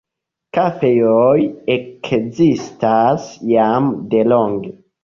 Kafejoj 0.57 1.35
ekzistas 1.77 3.31
jam 3.55 3.97
delonge. 4.15 4.79